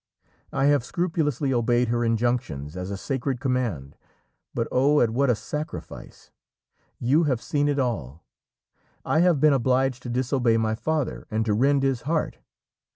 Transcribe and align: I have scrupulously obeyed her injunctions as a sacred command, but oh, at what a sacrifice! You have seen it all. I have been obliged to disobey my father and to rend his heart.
I 0.51 0.65
have 0.65 0.83
scrupulously 0.83 1.53
obeyed 1.53 1.89
her 1.89 2.03
injunctions 2.03 2.75
as 2.75 2.89
a 2.89 2.97
sacred 2.97 3.39
command, 3.39 3.95
but 4.51 4.67
oh, 4.71 4.99
at 4.99 5.11
what 5.11 5.29
a 5.29 5.35
sacrifice! 5.35 6.31
You 6.97 7.25
have 7.25 7.39
seen 7.39 7.67
it 7.69 7.77
all. 7.77 8.23
I 9.05 9.19
have 9.19 9.39
been 9.39 9.53
obliged 9.53 10.01
to 10.01 10.09
disobey 10.09 10.57
my 10.57 10.73
father 10.73 11.27
and 11.29 11.45
to 11.45 11.53
rend 11.53 11.83
his 11.83 12.01
heart. 12.01 12.39